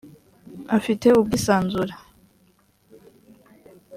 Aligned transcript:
afite 0.77 1.07
ubwisanzure. 1.19 1.93